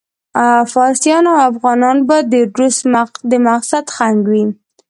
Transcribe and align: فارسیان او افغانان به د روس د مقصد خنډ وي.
فارسیان 0.73 1.23
او 1.31 1.37
افغانان 1.49 1.97
به 2.07 2.17
د 2.31 2.33
روس 2.57 2.77
د 3.31 3.33
مقصد 3.47 3.85
خنډ 3.95 4.21
وي. 4.31 4.43